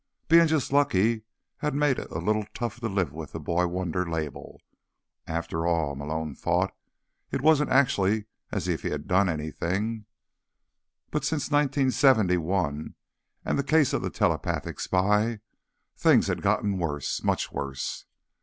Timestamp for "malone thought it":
5.95-7.43